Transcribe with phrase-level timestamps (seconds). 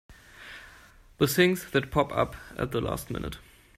[1.19, 3.37] The things that pop up at the last minute!